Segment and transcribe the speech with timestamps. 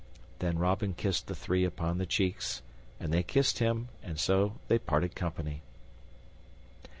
[0.39, 2.63] Then Robin kissed the three upon the cheeks,
[2.99, 5.61] and they kissed him, and so they parted company.